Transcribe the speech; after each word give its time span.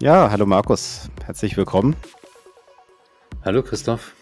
Ja, 0.00 0.30
hallo 0.30 0.46
Markus, 0.46 1.10
herzlich 1.24 1.56
willkommen. 1.56 1.96
Hallo 3.44 3.62
Christoph. 3.62 4.14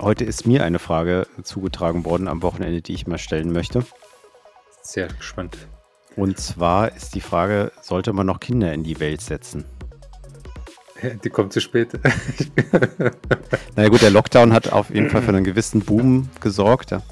Heute 0.00 0.24
ist 0.24 0.46
mir 0.46 0.64
eine 0.64 0.78
Frage 0.78 1.26
zugetragen 1.42 2.04
worden 2.04 2.26
am 2.26 2.42
Wochenende, 2.42 2.82
die 2.82 2.94
ich 2.94 3.06
mal 3.06 3.18
stellen 3.18 3.52
möchte. 3.52 3.84
Sehr 4.82 5.08
gespannt. 5.08 5.68
Und 6.16 6.38
zwar 6.38 6.96
ist 6.96 7.14
die 7.14 7.20
Frage, 7.20 7.70
sollte 7.82 8.12
man 8.12 8.26
noch 8.26 8.40
Kinder 8.40 8.72
in 8.72 8.82
die 8.82 8.98
Welt 8.98 9.20
setzen? 9.20 9.64
Die 11.24 11.30
kommt 11.30 11.52
zu 11.52 11.60
spät. 11.60 11.92
naja 13.76 13.88
gut, 13.88 14.02
der 14.02 14.10
Lockdown 14.10 14.52
hat 14.52 14.72
auf 14.72 14.90
jeden 14.90 15.08
Fall 15.08 15.22
für 15.22 15.28
einen 15.28 15.44
gewissen 15.44 15.80
Boom 15.80 16.28
gesorgt. 16.40 16.90
Ja. 16.90 17.02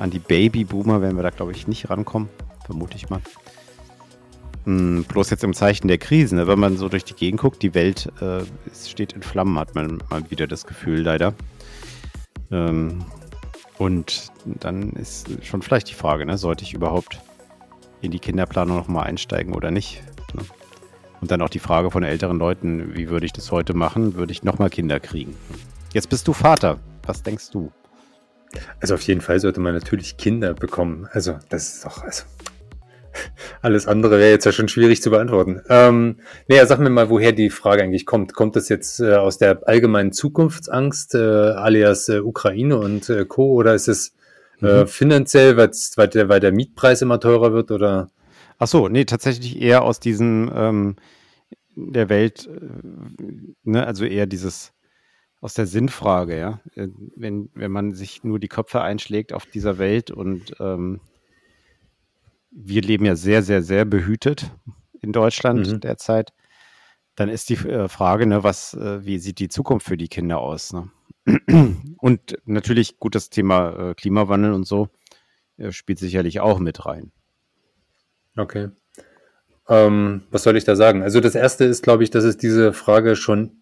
An 0.00 0.10
die 0.10 0.18
Babyboomer 0.18 1.02
werden 1.02 1.16
wir 1.16 1.22
da, 1.22 1.28
glaube 1.28 1.52
ich, 1.52 1.68
nicht 1.68 1.90
rankommen, 1.90 2.30
vermute 2.64 2.96
ich 2.96 3.10
mal. 3.10 3.20
Hm, 4.64 5.04
bloß 5.04 5.28
jetzt 5.28 5.44
im 5.44 5.52
Zeichen 5.52 5.88
der 5.88 5.98
Krisen, 5.98 6.38
ne? 6.38 6.46
wenn 6.46 6.58
man 6.58 6.78
so 6.78 6.88
durch 6.88 7.04
die 7.04 7.12
Gegend 7.12 7.42
guckt, 7.42 7.60
die 7.60 7.74
Welt 7.74 8.10
äh, 8.22 8.40
steht 8.82 9.12
in 9.12 9.22
Flammen, 9.22 9.58
hat 9.58 9.74
man 9.74 10.02
mal 10.08 10.22
wieder 10.30 10.46
das 10.46 10.66
Gefühl, 10.66 11.02
leider. 11.02 11.34
Ähm, 12.50 13.04
und 13.76 14.32
dann 14.46 14.92
ist 14.92 15.28
schon 15.44 15.60
vielleicht 15.60 15.90
die 15.90 15.94
Frage, 15.94 16.24
ne? 16.24 16.38
sollte 16.38 16.64
ich 16.64 16.72
überhaupt 16.72 17.20
in 18.00 18.10
die 18.10 18.20
Kinderplanung 18.20 18.78
nochmal 18.78 19.06
einsteigen 19.06 19.52
oder 19.52 19.70
nicht? 19.70 20.02
Ne? 20.32 20.40
Und 21.20 21.30
dann 21.30 21.42
auch 21.42 21.50
die 21.50 21.58
Frage 21.58 21.90
von 21.90 22.04
älteren 22.04 22.38
Leuten, 22.38 22.96
wie 22.96 23.10
würde 23.10 23.26
ich 23.26 23.34
das 23.34 23.52
heute 23.52 23.74
machen? 23.74 24.14
Würde 24.14 24.32
ich 24.32 24.44
nochmal 24.44 24.70
Kinder 24.70 24.98
kriegen? 24.98 25.36
Jetzt 25.92 26.08
bist 26.08 26.26
du 26.26 26.32
Vater. 26.32 26.78
Was 27.04 27.22
denkst 27.22 27.50
du? 27.50 27.70
Also 28.80 28.94
auf 28.94 29.02
jeden 29.02 29.20
Fall 29.20 29.40
sollte 29.40 29.60
man 29.60 29.74
natürlich 29.74 30.16
Kinder 30.16 30.54
bekommen. 30.54 31.08
Also 31.12 31.38
das 31.48 31.74
ist 31.74 31.84
doch, 31.84 32.02
also 32.02 32.24
alles 33.62 33.86
andere 33.86 34.18
wäre 34.18 34.30
jetzt 34.30 34.44
ja 34.44 34.52
schon 34.52 34.68
schwierig 34.68 35.02
zu 35.02 35.10
beantworten. 35.10 35.62
Ähm, 35.68 36.16
naja, 36.48 36.66
sag 36.66 36.78
mir 36.78 36.90
mal, 36.90 37.10
woher 37.10 37.32
die 37.32 37.50
Frage 37.50 37.82
eigentlich 37.82 38.06
kommt. 38.06 38.34
Kommt 38.34 38.56
das 38.56 38.68
jetzt 38.68 39.00
äh, 39.00 39.14
aus 39.14 39.38
der 39.38 39.66
allgemeinen 39.66 40.12
Zukunftsangst, 40.12 41.14
äh, 41.14 41.18
alias 41.18 42.08
äh, 42.08 42.20
Ukraine 42.20 42.78
und 42.78 43.08
äh, 43.08 43.24
Co. 43.24 43.52
oder 43.52 43.74
ist 43.74 43.88
es 43.88 44.14
äh, 44.62 44.82
mhm. 44.82 44.86
finanziell, 44.86 45.56
weil 45.56 46.08
der, 46.08 46.28
weil 46.28 46.40
der 46.40 46.52
Mietpreis 46.52 47.02
immer 47.02 47.20
teurer 47.20 47.52
wird 47.52 47.70
oder? 47.70 48.10
Ach 48.58 48.66
so, 48.66 48.88
nee, 48.88 49.04
tatsächlich 49.04 49.60
eher 49.60 49.82
aus 49.82 50.00
diesem 50.00 50.50
ähm, 50.54 50.96
der 51.74 52.08
Welt, 52.08 52.48
äh, 52.48 52.60
ne, 53.64 53.86
also 53.86 54.04
eher 54.04 54.26
dieses 54.26 54.72
aus 55.40 55.54
der 55.54 55.66
Sinnfrage, 55.66 56.38
ja. 56.38 56.60
Äh, 56.74 56.88
wenn, 57.16 57.50
wenn 57.54 57.72
man 57.72 57.94
sich 57.94 58.24
nur 58.24 58.38
die 58.38 58.48
Köpfe 58.48 58.82
einschlägt 58.82 59.32
auf 59.32 59.46
dieser 59.46 59.78
Welt 59.78 60.10
und 60.10 60.54
ähm, 60.60 61.00
wir 62.50 62.82
leben 62.82 63.04
ja 63.04 63.16
sehr, 63.16 63.42
sehr, 63.42 63.62
sehr 63.62 63.84
behütet 63.84 64.50
in 65.00 65.12
Deutschland 65.12 65.66
mhm. 65.66 65.80
derzeit, 65.80 66.32
dann 67.14 67.28
ist 67.28 67.48
die 67.48 67.54
äh, 67.54 67.88
Frage, 67.88 68.26
ne, 68.26 68.42
was, 68.42 68.74
äh, 68.74 69.04
wie 69.04 69.18
sieht 69.18 69.38
die 69.38 69.48
Zukunft 69.48 69.86
für 69.86 69.96
die 69.96 70.08
Kinder 70.08 70.38
aus? 70.38 70.72
Ne? 70.72 70.90
Und 71.98 72.36
natürlich 72.44 72.98
gut, 72.98 73.14
das 73.14 73.30
Thema 73.30 73.94
Klimawandel 73.94 74.52
und 74.52 74.66
so 74.66 74.88
spielt 75.68 75.98
sicherlich 75.98 76.40
auch 76.40 76.58
mit 76.58 76.86
rein. 76.86 77.12
Okay. 78.34 78.70
Ähm, 79.68 80.22
was 80.30 80.44
soll 80.44 80.56
ich 80.56 80.64
da 80.64 80.76
sagen? 80.76 81.02
Also 81.02 81.20
das 81.20 81.34
erste 81.34 81.66
ist, 81.66 81.82
glaube 81.82 82.02
ich, 82.02 82.10
dass 82.10 82.24
es 82.24 82.38
diese 82.38 82.72
Frage 82.72 83.14
schon 83.16 83.59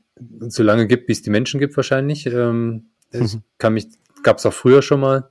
so 0.48 0.62
lange 0.62 0.86
gibt, 0.86 1.08
wie 1.08 1.12
es 1.12 1.22
die 1.22 1.30
Menschen 1.30 1.60
gibt, 1.60 1.76
wahrscheinlich. 1.76 2.26
Ähm, 2.26 2.88
mhm. 3.12 3.42
kann 3.58 3.74
mich, 3.74 3.88
gab 4.22 4.38
es 4.38 4.46
auch 4.46 4.52
früher 4.52 4.82
schon 4.82 5.00
mal. 5.00 5.28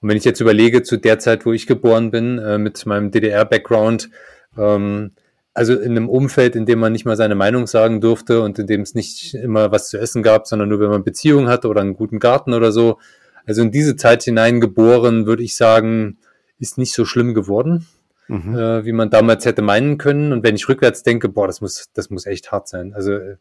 Und 0.00 0.08
wenn 0.08 0.16
ich 0.16 0.24
jetzt 0.24 0.40
überlege, 0.40 0.82
zu 0.82 0.96
der 0.96 1.18
Zeit, 1.18 1.44
wo 1.44 1.52
ich 1.52 1.66
geboren 1.66 2.10
bin, 2.10 2.38
äh, 2.38 2.58
mit 2.58 2.84
meinem 2.86 3.10
DDR-Background, 3.10 4.10
ähm, 4.56 5.12
also 5.54 5.74
in 5.74 5.90
einem 5.90 6.08
Umfeld, 6.08 6.54
in 6.54 6.66
dem 6.66 6.78
man 6.78 6.92
nicht 6.92 7.04
mal 7.04 7.16
seine 7.16 7.34
Meinung 7.34 7.66
sagen 7.66 8.00
durfte 8.00 8.42
und 8.42 8.60
in 8.60 8.68
dem 8.68 8.82
es 8.82 8.94
nicht 8.94 9.34
immer 9.34 9.72
was 9.72 9.88
zu 9.88 9.98
essen 9.98 10.22
gab, 10.22 10.46
sondern 10.46 10.68
nur 10.68 10.78
wenn 10.78 10.90
man 10.90 11.02
Beziehungen 11.02 11.48
hatte 11.48 11.66
oder 11.66 11.80
einen 11.80 11.94
guten 11.94 12.20
Garten 12.20 12.54
oder 12.54 12.70
so. 12.70 12.98
Also 13.44 13.62
in 13.62 13.72
diese 13.72 13.96
Zeit 13.96 14.22
hinein 14.22 14.60
geboren, 14.60 15.26
würde 15.26 15.42
ich 15.42 15.56
sagen, 15.56 16.18
ist 16.60 16.78
nicht 16.78 16.92
so 16.92 17.04
schlimm 17.04 17.34
geworden, 17.34 17.88
mhm. 18.28 18.56
äh, 18.56 18.84
wie 18.84 18.92
man 18.92 19.10
damals 19.10 19.46
hätte 19.46 19.62
meinen 19.62 19.98
können. 19.98 20.32
Und 20.32 20.44
wenn 20.44 20.54
ich 20.54 20.68
rückwärts 20.68 21.02
denke, 21.02 21.28
boah, 21.28 21.48
das 21.48 21.60
muss, 21.60 21.88
das 21.92 22.08
muss 22.08 22.26
echt 22.26 22.52
hart 22.52 22.68
sein. 22.68 22.94
Also 22.94 23.14
äh, 23.14 23.36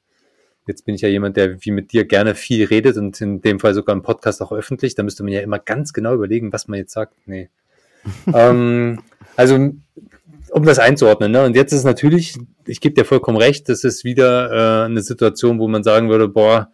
Jetzt 0.68 0.86
bin 0.86 0.96
ich 0.96 1.02
ja 1.02 1.10
jemand, 1.10 1.38
der 1.38 1.64
wie 1.64 1.72
mit 1.72 1.94
dir 1.94 2.06
gerne 2.06 2.36
viel 2.36 2.66
redet 2.66 2.98
und 2.98 3.20
in 3.22 3.42
dem 3.42 3.60
Fall 3.60 3.74
sogar 3.74 3.96
im 3.96 4.02
Podcast 4.02 4.42
auch 4.42 4.52
öffentlich. 4.52 4.96
Da 4.96 5.04
müsste 5.04 5.24
man 5.24 5.32
ja 5.32 5.42
immer 5.42 5.60
ganz 5.60 5.94
genau 5.94 6.14
überlegen, 6.14 6.52
was 6.52 6.68
man 6.68 6.78
jetzt 6.78 6.94
sagt. 6.94 7.14
Nee. 7.26 7.50
ähm, 8.34 9.00
also, 9.36 9.56
um 9.56 10.64
das 10.64 10.80
einzuordnen. 10.80 11.32
Ne? 11.32 11.44
Und 11.46 11.56
jetzt 11.56 11.72
ist 11.72 11.84
natürlich, 11.84 12.38
ich 12.66 12.82
gebe 12.82 12.96
dir 12.96 13.06
vollkommen 13.06 13.38
recht, 13.38 13.70
das 13.70 13.84
ist 13.84 14.04
wieder 14.04 14.52
äh, 14.52 14.86
eine 14.86 15.02
Situation, 15.02 15.60
wo 15.60 15.68
man 15.68 15.84
sagen 15.84 16.10
würde, 16.10 16.28
boah, 16.28 16.72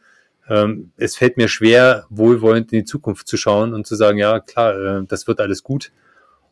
ähm, 0.50 0.92
es 0.98 1.16
fällt 1.16 1.38
mir 1.38 1.48
schwer, 1.48 2.06
wohlwollend 2.10 2.74
in 2.74 2.80
die 2.80 2.86
Zukunft 2.86 3.28
zu 3.28 3.38
schauen 3.38 3.74
und 3.74 3.88
zu 3.88 3.96
sagen, 3.96 4.18
ja, 4.18 4.40
klar, 4.40 5.02
äh, 5.02 5.06
das 5.08 5.28
wird 5.28 5.40
alles 5.40 5.64
gut. 5.64 5.92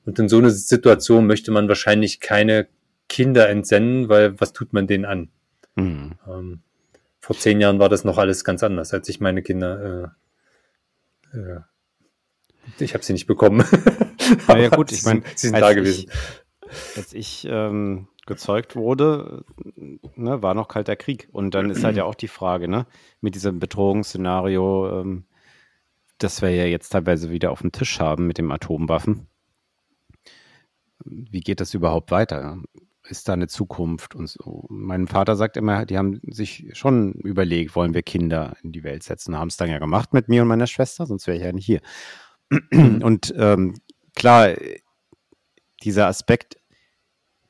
Und 0.06 0.18
in 0.18 0.30
so 0.30 0.38
einer 0.38 0.50
Situation 0.50 1.28
möchte 1.28 1.52
man 1.52 1.68
wahrscheinlich 1.68 2.20
keine 2.20 2.68
Kinder 3.10 3.50
entsenden, 3.50 4.10
weil 4.10 4.40
was 4.40 4.54
tut 4.54 4.74
man 4.74 4.88
denen 4.88 5.06
an? 5.06 5.30
Mhm. 5.76 6.14
Ähm, 6.28 6.60
vor 7.22 7.38
zehn 7.38 7.62
Jahren 7.62 7.80
war 7.80 7.88
das 7.88 8.04
noch 8.04 8.18
alles 8.18 8.44
ganz 8.44 8.64
anders, 8.64 8.94
als 8.94 9.08
ich 9.08 9.22
meine 9.22 9.44
Kinder. 9.44 10.14
Äh, 11.34 11.38
äh, 11.38 11.62
ich 12.80 12.94
habe 12.94 13.04
sie 13.04 13.14
nicht 13.14 13.28
bekommen. 13.28 13.64
Na 14.48 14.58
ja, 14.58 14.70
gut, 14.70 14.92
ich 14.92 15.04
meine, 15.04 15.22
sie 15.36 15.50
sind 15.50 15.60
da 15.60 15.74
gewesen. 15.74 16.10
Ich, 16.10 16.98
als 16.98 17.14
ich 17.14 17.48
ähm, 17.50 18.08
gezeugt 18.26 18.76
wurde, 18.76 19.46
ne, 20.16 20.42
war 20.42 20.54
noch 20.56 20.68
kalter 20.68 20.96
Krieg. 20.96 21.30
Und 21.32 21.54
dann 21.54 21.70
ist 21.70 21.84
halt 21.84 21.96
ja 21.98 22.06
auch 22.06 22.16
die 22.16 22.28
Frage, 22.28 22.68
ne, 22.68 22.88
mit 23.20 23.36
diesem 23.36 23.60
Bedrohungsszenario, 23.60 25.02
ähm, 25.02 25.26
das 26.18 26.42
wir 26.42 26.54
ja 26.54 26.66
jetzt 26.66 26.90
teilweise 26.90 27.30
wieder 27.30 27.52
auf 27.52 27.62
dem 27.62 27.72
Tisch 27.72 28.00
haben 28.00 28.26
mit 28.28 28.38
dem 28.38 28.52
Atomwaffen. 28.52 29.28
Wie 31.04 31.42
geht 31.42 31.60
das 31.60 31.74
überhaupt 31.74 32.12
weiter? 32.12 32.58
Ist 33.12 33.28
da 33.28 33.34
eine 33.34 33.48
Zukunft 33.48 34.16
und 34.16 34.28
so. 34.28 34.66
Mein 34.70 35.08
Vater 35.08 35.36
sagt 35.36 35.58
immer, 35.58 35.86
die 35.86 35.98
haben 35.98 36.20
sich 36.24 36.70
schon 36.74 37.14
überlegt, 37.14 37.76
wollen 37.76 37.94
wir 37.94 38.02
Kinder 38.02 38.56
in 38.64 38.72
die 38.72 38.84
Welt 38.84 39.04
setzen, 39.04 39.38
haben 39.38 39.50
es 39.50 39.58
dann 39.58 39.70
ja 39.70 39.80
gemacht 39.80 40.14
mit 40.14 40.30
mir 40.30 40.42
und 40.42 40.48
meiner 40.48 40.68
Schwester, 40.68 41.06
sonst 41.06 41.28
wäre 41.28 41.38
ich 41.38 41.44
ja 41.44 41.52
nicht 41.52 41.66
hier. 41.66 41.82
Und 42.72 43.34
ähm, 43.38 43.76
klar, 44.16 44.56
dieser 45.84 46.08
Aspekt, 46.08 46.58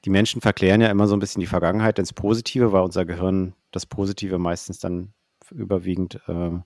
die 0.05 0.09
Menschen 0.09 0.41
verklären 0.41 0.81
ja 0.81 0.89
immer 0.89 1.07
so 1.07 1.16
ein 1.16 1.19
bisschen 1.19 1.41
die 1.41 1.47
Vergangenheit 1.47 1.99
ins 1.99 2.13
Positive, 2.13 2.72
weil 2.72 2.83
unser 2.83 3.05
Gehirn 3.05 3.53
das 3.72 3.85
Positive 3.85 4.38
meistens 4.38 4.79
dann 4.79 5.13
überwiegend 5.51 6.19
äh, 6.28 6.59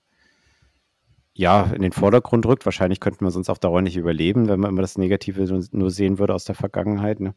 ja, 1.33 1.63
in 1.63 1.81
den 1.81 1.91
Vordergrund 1.91 2.45
rückt. 2.45 2.65
Wahrscheinlich 2.65 3.01
könnten 3.01 3.25
wir 3.25 3.31
sonst 3.31 3.49
auf 3.49 3.59
Dauer 3.59 3.81
nicht 3.81 3.97
überleben, 3.97 4.47
wenn 4.47 4.59
man 4.59 4.69
immer 4.69 4.81
das 4.81 4.97
Negative 4.97 5.67
nur 5.71 5.91
sehen 5.91 6.17
würde 6.17 6.33
aus 6.33 6.45
der 6.45 6.55
Vergangenheit. 6.55 7.19
Ne? 7.19 7.35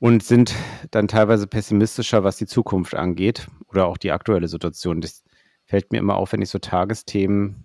Und 0.00 0.24
sind 0.24 0.54
dann 0.90 1.06
teilweise 1.06 1.46
pessimistischer, 1.46 2.24
was 2.24 2.38
die 2.38 2.46
Zukunft 2.46 2.94
angeht 2.94 3.46
oder 3.68 3.86
auch 3.86 3.98
die 3.98 4.10
aktuelle 4.10 4.48
Situation. 4.48 5.00
Das 5.00 5.22
fällt 5.66 5.92
mir 5.92 5.98
immer 5.98 6.16
auf, 6.16 6.32
wenn 6.32 6.42
ich 6.42 6.48
so 6.48 6.58
Tagesthemen 6.58 7.64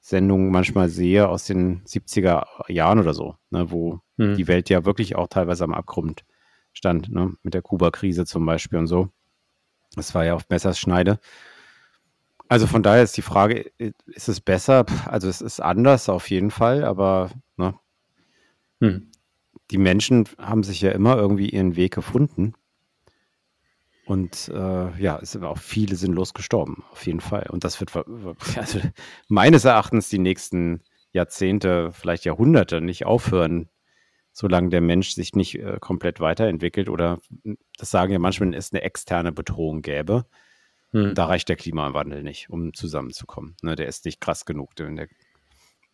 Sendungen 0.00 0.50
manchmal 0.50 0.88
sehe 0.88 1.28
aus 1.28 1.44
den 1.46 1.82
70er 1.84 2.70
Jahren 2.70 2.98
oder 2.98 3.14
so, 3.14 3.36
ne, 3.50 3.70
wo 3.70 4.00
hm. 4.18 4.36
die 4.36 4.48
Welt 4.48 4.68
ja 4.68 4.84
wirklich 4.84 5.16
auch 5.16 5.28
teilweise 5.28 5.64
am 5.64 5.72
Abgrund 5.72 6.24
stand, 6.72 7.08
ne, 7.08 7.34
mit 7.42 7.54
der 7.54 7.62
Kuba-Krise 7.62 8.26
zum 8.26 8.44
Beispiel 8.44 8.78
und 8.78 8.86
so. 8.86 9.08
Das 9.94 10.14
war 10.14 10.24
ja 10.24 10.34
auf 10.34 10.48
Messerschneide. 10.48 11.20
Also 12.48 12.66
von 12.66 12.82
daher 12.82 13.02
ist 13.02 13.16
die 13.16 13.22
Frage, 13.22 13.70
ist 14.06 14.28
es 14.28 14.40
besser? 14.40 14.84
Also 15.06 15.28
es 15.28 15.40
ist 15.40 15.60
anders 15.60 16.08
auf 16.08 16.28
jeden 16.28 16.50
Fall, 16.50 16.84
aber 16.84 17.30
ne, 17.56 17.74
hm 18.80 19.11
die 19.72 19.78
Menschen 19.78 20.28
haben 20.38 20.62
sich 20.62 20.82
ja 20.82 20.90
immer 20.90 21.16
irgendwie 21.16 21.48
ihren 21.48 21.76
Weg 21.76 21.94
gefunden. 21.94 22.52
Und 24.04 24.48
äh, 24.52 25.00
ja, 25.00 25.18
es 25.22 25.32
sind 25.32 25.44
auch 25.44 25.58
viele 25.58 25.96
sinnlos 25.96 26.34
gestorben, 26.34 26.84
auf 26.92 27.06
jeden 27.06 27.20
Fall. 27.20 27.46
Und 27.50 27.64
das 27.64 27.80
wird 27.80 27.96
also 28.56 28.80
meines 29.28 29.64
Erachtens 29.64 30.10
die 30.10 30.18
nächsten 30.18 30.82
Jahrzehnte, 31.12 31.90
vielleicht 31.92 32.24
Jahrhunderte 32.24 32.80
nicht 32.82 33.06
aufhören, 33.06 33.70
solange 34.32 34.68
der 34.68 34.82
Mensch 34.82 35.12
sich 35.12 35.34
nicht 35.34 35.58
äh, 35.58 35.78
komplett 35.80 36.20
weiterentwickelt 36.20 36.88
oder 36.88 37.20
das 37.78 37.90
sagen 37.90 38.12
ja 38.12 38.18
manchmal, 38.18 38.54
es 38.54 38.72
eine 38.72 38.82
externe 38.82 39.32
Bedrohung 39.32 39.80
gäbe. 39.80 40.26
Hm. 40.90 41.14
Da 41.14 41.26
reicht 41.26 41.48
der 41.48 41.56
Klimawandel 41.56 42.22
nicht, 42.22 42.50
um 42.50 42.74
zusammenzukommen. 42.74 43.56
Ne, 43.62 43.76
der 43.76 43.86
ist 43.86 44.04
nicht 44.04 44.20
krass 44.20 44.44
genug. 44.44 44.72
Wenn 44.76 44.96
der 44.96 45.08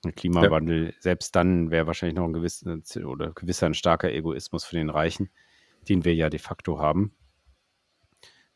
Klimawandel, 0.02 0.86
ja. 0.86 0.92
selbst 1.00 1.34
dann 1.34 1.70
wäre 1.70 1.86
wahrscheinlich 1.86 2.16
noch 2.16 2.24
ein 2.24 2.32
gewisser 2.32 2.78
oder 3.04 3.32
gewisser 3.32 3.66
ein 3.66 3.74
starker 3.74 4.12
Egoismus 4.12 4.64
für 4.64 4.76
den 4.76 4.90
Reichen, 4.90 5.28
den 5.88 6.04
wir 6.04 6.14
ja 6.14 6.30
de 6.30 6.38
facto 6.38 6.78
haben. 6.78 7.14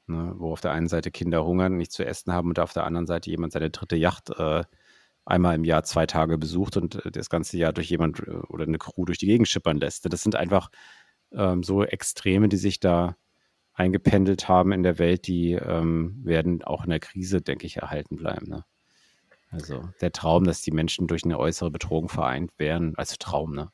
Ne, 0.07 0.35
wo 0.37 0.53
auf 0.53 0.61
der 0.61 0.73
einen 0.73 0.89
Seite 0.89 1.11
Kinder 1.11 1.45
hungern, 1.45 1.77
nichts 1.77 1.95
zu 1.95 2.05
essen 2.05 2.33
haben 2.33 2.49
und 2.49 2.59
auf 2.59 2.73
der 2.73 2.85
anderen 2.85 3.07
Seite 3.07 3.31
jemand 3.31 3.53
seine 3.53 3.71
dritte 3.71 3.97
Yacht 3.97 4.31
äh, 4.31 4.65
einmal 5.25 5.55
im 5.55 5.65
Jahr 5.65 5.85
zwei 5.85 6.07
Tage 6.07 6.39
besucht 6.39 6.77
und 6.77 7.05
äh, 7.05 7.11
das 7.11 7.31
ganze 7.31 7.57
Jahr 7.57 7.73
durch 7.73 7.89
jemand 7.89 8.21
äh, 8.21 8.31
oder 8.49 8.65
eine 8.65 8.79
Crew 8.79 9.05
durch 9.05 9.19
die 9.19 9.27
Gegend 9.27 9.49
schippern 9.49 9.79
lässt. 9.79 10.13
Das 10.13 10.23
sind 10.23 10.35
einfach 10.35 10.71
ähm, 11.33 11.63
so 11.63 11.85
Extreme, 11.85 12.49
die 12.49 12.57
sich 12.57 12.81
da 12.81 13.17
eingependelt 13.75 14.49
haben 14.49 14.73
in 14.73 14.83
der 14.83 14.99
Welt, 14.99 15.27
die 15.27 15.53
ähm, 15.53 16.21
werden 16.25 16.63
auch 16.63 16.85
in 16.85 16.91
der 16.91 17.01
Krise, 17.01 17.41
denke 17.41 17.67
ich, 17.67 17.77
erhalten 17.77 18.17
bleiben. 18.17 18.47
Ne? 18.49 18.65
Also 19.53 19.89
der 20.01 20.13
Traum, 20.13 20.45
dass 20.45 20.63
die 20.63 20.73
Menschen 20.73 21.07
durch 21.07 21.25
eine 21.25 21.39
äußere 21.39 21.71
Bedrohung 21.71 22.09
vereint 22.09 22.51
wären, 22.57 22.95
also 22.97 23.17
Traum, 23.19 23.55
ne? 23.55 23.71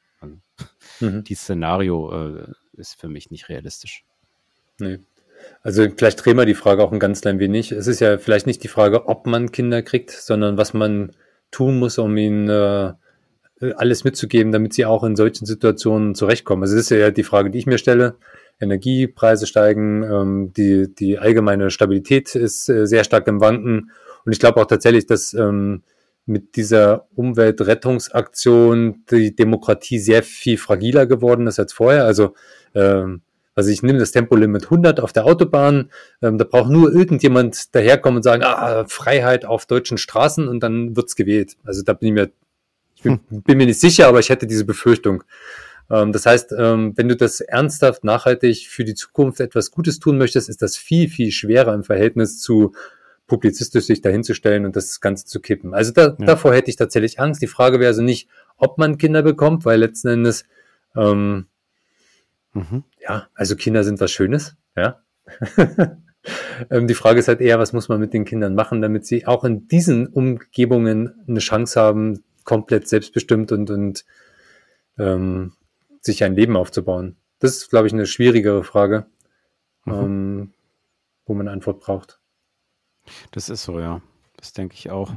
Mhm. 1.01 1.23
Dieses 1.25 1.45
Szenario 1.45 2.13
äh, 2.13 2.53
ist 2.73 3.01
für 3.01 3.09
mich 3.09 3.31
nicht 3.31 3.49
realistisch. 3.49 4.05
Nee. 4.81 4.99
Also 5.63 5.87
vielleicht 5.97 6.25
drehen 6.25 6.37
wir 6.37 6.47
die 6.47 6.55
Frage 6.55 6.83
auch 6.83 6.91
ein 6.91 6.99
ganz 6.99 7.21
klein 7.21 7.39
wenig. 7.39 7.71
Es 7.71 7.87
ist 7.87 8.01
ja 8.01 8.19
vielleicht 8.19 8.47
nicht 8.47 8.65
die 8.65 8.69
Frage, 8.69 9.07
ob 9.07 9.27
man 9.27 9.53
Kinder 9.53 9.83
kriegt, 9.83 10.11
sondern 10.11 10.57
was 10.57 10.75
man 10.75 11.13
tun 11.53 11.79
muss, 11.79 11.99
um 11.99 12.17
ihnen 12.17 12.49
äh, 12.49 12.93
alles 13.77 14.05
mitzugeben, 14.05 14.53
damit 14.53 14.73
sie 14.73 14.85
auch 14.87 15.05
in 15.05 15.17
solchen 15.17 15.47
Situationen 15.47 16.15
zurechtkommen. 16.15 16.63
Also 16.63 16.75
das 16.75 16.85
ist 16.85 16.91
ja 16.91 17.11
die 17.11 17.23
Frage, 17.23 17.51
die 17.51 17.59
ich 17.59 17.67
mir 17.67 17.79
stelle. 17.79 18.17
Energiepreise 18.61 19.47
steigen, 19.47 20.03
ähm, 20.03 20.53
die, 20.57 20.93
die 20.93 21.19
allgemeine 21.19 21.71
Stabilität 21.71 22.35
ist 22.35 22.69
äh, 22.69 22.87
sehr 22.87 23.05
stark 23.05 23.29
im 23.29 23.41
Wanken. 23.41 23.93
Und 24.29 24.33
ich 24.33 24.41
glaube 24.41 24.61
auch 24.61 24.67
tatsächlich, 24.67 25.07
dass 25.07 25.33
ähm, 25.33 25.85
mit 26.27 26.57
dieser 26.57 27.07
Umweltrettungsaktion 27.15 29.07
die 29.11 29.35
Demokratie 29.35 29.99
sehr 29.99 30.23
viel 30.23 30.59
fragiler 30.59 31.07
geworden 31.07 31.47
ist 31.47 31.59
als 31.59 31.73
vorher. 31.73 32.05
Also 32.05 32.35
ähm, 32.75 33.23
also 33.55 33.71
ich 33.71 33.83
nehme 33.83 33.99
das 33.99 34.13
Tempolimit 34.13 34.65
100 34.65 35.01
auf 35.01 35.15
der 35.15 35.25
Autobahn, 35.25 35.91
ähm, 36.21 36.37
da 36.37 36.45
braucht 36.45 36.69
nur 36.69 36.93
irgendjemand 36.93 37.75
daherkommen 37.75 38.19
und 38.19 38.23
sagen, 38.23 38.43
ah, 38.45 38.85
Freiheit 38.87 39.47
auf 39.47 39.65
deutschen 39.65 39.97
Straßen 39.97 40.47
und 40.47 40.63
dann 40.63 40.95
wird's 40.95 41.17
gewählt. 41.17 41.57
Also 41.65 41.81
da 41.83 41.95
bin 41.95 42.09
ich 42.09 42.13
mir, 42.13 42.31
ich 42.97 43.03
bin, 43.05 43.21
hm. 43.31 43.43
bin 43.45 43.57
mir 43.57 43.65
nicht 43.65 43.81
sicher, 43.81 44.09
aber 44.09 44.19
ich 44.21 44.29
hätte 44.29 44.47
diese 44.47 44.67
Befürchtung. 44.67 45.25
Ähm, 45.91 46.13
das 46.13 46.27
heißt, 46.27 46.53
ähm, 46.53 46.93
wenn 46.97 47.09
du 47.09 47.17
das 47.17 47.41
ernsthaft, 47.41 48.05
nachhaltig 48.05 48.69
für 48.69 48.85
die 48.85 48.95
Zukunft 48.95 49.41
etwas 49.41 49.71
Gutes 49.71 49.99
tun 49.99 50.19
möchtest, 50.19 50.51
ist 50.51 50.61
das 50.61 50.77
viel, 50.77 51.09
viel 51.09 51.31
schwerer 51.31 51.73
im 51.73 51.83
Verhältnis 51.83 52.43
zu 52.43 52.75
publizistisch 53.29 53.85
sich 53.85 54.01
dahinzustellen 54.01 54.65
und 54.65 54.75
das 54.75 55.01
Ganze 55.01 55.27
zu 55.27 55.39
kippen. 55.41 55.73
Also 55.73 55.93
da, 55.93 56.17
ja. 56.19 56.27
davor 56.27 56.53
hätte 56.53 56.71
ich 56.71 56.77
tatsächlich 56.77 57.21
Angst. 57.21 57.41
Die 57.41 57.47
Frage 57.47 57.79
wäre 57.79 57.89
also 57.89 58.03
nicht, 58.03 58.29
ob 58.57 58.79
man 58.79 58.99
Kinder 58.99 59.23
bekommt, 59.23 59.65
weil 59.65 59.79
letzten 59.79 60.09
Endes 60.09 60.45
ähm, 60.97 61.47
Mhm. 62.59 62.85
Ja, 63.01 63.29
also 63.35 63.57
Kinder 63.57 63.85
sind 63.85 64.01
was 64.01 64.11
Schönes, 64.11 64.57
ja. 64.77 65.01
Ähm, 66.69 66.89
die 66.89 66.95
Frage 66.95 67.21
ist 67.21 67.29
halt 67.29 67.41
eher, 67.41 67.59
was 67.59 67.73
muss 67.73 67.89
man 67.89 68.01
mit 68.01 68.13
den 68.13 68.27
Kindern 68.27 68.55
machen, 68.55 68.83
damit 68.83 69.07
sie 69.07 69.27
auch 69.27 69.45
in 69.45 69.67
diesen 69.69 70.09
Umgebungen 70.09 71.15
eine 71.27 71.39
Chance 71.39 71.81
haben, 71.81 72.25
komplett 72.45 72.87
selbstbestimmt 72.87 73.51
und, 73.53 73.71
und 73.71 74.05
ähm, 74.99 75.53
sich 76.01 76.25
ein 76.25 76.35
Leben 76.35 76.57
aufzubauen. 76.57 77.17
Das 77.39 77.53
ist, 77.53 77.71
glaube 77.71 77.87
ich, 77.87 77.95
eine 77.95 78.05
schwierigere 78.05 78.63
Frage, 78.63 79.07
mhm. 79.87 79.93
ähm, 79.95 80.53
wo 81.25 81.35
man 81.35 81.47
eine 81.47 81.55
Antwort 81.55 81.81
braucht. 81.81 82.21
Das 83.31 83.49
ist 83.49 83.65
so, 83.65 83.81
ja. 83.81 84.01
Das 84.37 84.53
denke 84.53 84.75
ich 84.75 84.91
auch. 84.91 85.13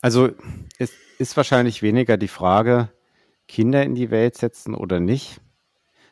Also 0.00 0.30
es 0.78 0.92
ist 1.18 1.36
wahrscheinlich 1.36 1.82
weniger 1.82 2.16
die 2.16 2.28
Frage, 2.28 2.90
Kinder 3.48 3.82
in 3.82 3.94
die 3.94 4.10
Welt 4.10 4.36
setzen 4.36 4.74
oder 4.74 5.00
nicht. 5.00 5.40